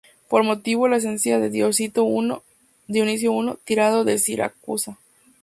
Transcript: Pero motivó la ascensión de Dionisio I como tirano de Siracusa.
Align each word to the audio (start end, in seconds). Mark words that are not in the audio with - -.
Pero 0.31 0.43
motivó 0.43 0.87
la 0.87 0.95
ascensión 0.95 1.41
de 1.41 1.51
Dionisio 1.51 1.85
I 1.85 3.21
como 3.21 3.57
tirano 3.63 4.03
de 4.03 4.17
Siracusa. 4.17 4.97